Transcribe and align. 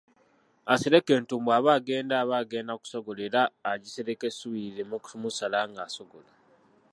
Asereka 0.73 1.11
entumbwe 1.19 1.51
aba 1.57 1.71
agenda 1.79 2.13
aba 2.23 2.35
agenda 2.43 2.73
kusogola 2.81 3.21
era 3.29 3.41
agisereka 3.71 4.23
essubi 4.31 4.59
lireme 4.63 4.97
kumusala 5.05 5.59
nga 5.69 5.81
asogola. 5.87 6.31